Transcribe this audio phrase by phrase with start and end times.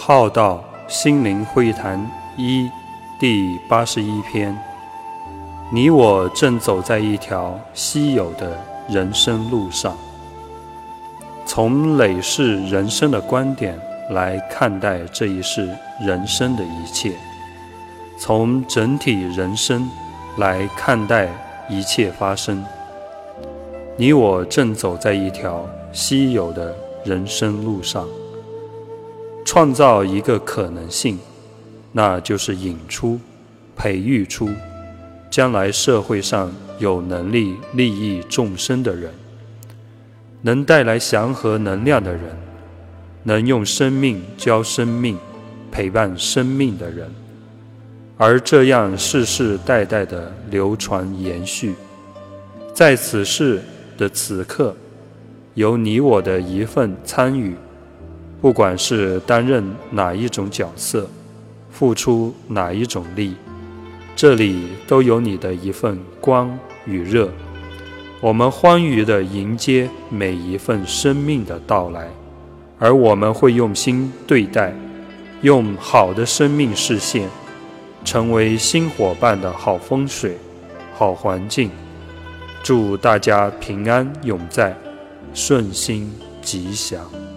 [0.00, 2.00] 浩道心灵会谈
[2.36, 2.70] 一
[3.18, 4.56] 第八十一篇，
[5.72, 8.56] 你我正走在一条稀有的
[8.88, 9.94] 人生路上。
[11.44, 13.76] 从累世人生的观点
[14.10, 15.68] 来看待这一世
[16.00, 17.12] 人生的一切，
[18.16, 19.90] 从整体人生
[20.36, 21.28] 来看待
[21.68, 22.64] 一切发生。
[23.96, 26.72] 你我正走在一条稀有的
[27.04, 28.06] 人生路上。
[29.48, 31.18] 创造一个可能性，
[31.92, 33.18] 那就是引出、
[33.74, 34.50] 培育出
[35.30, 39.10] 将来社会上有能力利益众生的人，
[40.42, 42.24] 能带来祥和能量的人，
[43.22, 45.16] 能用生命教生命、
[45.72, 47.10] 陪伴生命的人，
[48.18, 51.74] 而这样世世代代的流传延续，
[52.74, 53.62] 在此世
[53.96, 54.76] 的此刻，
[55.54, 57.56] 有你我的一份参与。
[58.40, 61.08] 不管是担任哪一种角色，
[61.70, 63.34] 付出哪一种力，
[64.14, 67.28] 这里都有你的一份光与热。
[68.20, 72.08] 我们欢愉地迎接每一份生命的到来，
[72.78, 74.72] 而我们会用心对待，
[75.42, 77.28] 用好的生命视线，
[78.04, 80.36] 成为新伙伴的好风水、
[80.94, 81.70] 好环境。
[82.62, 84.76] 祝大家平安永在，
[85.32, 87.27] 顺心吉祥。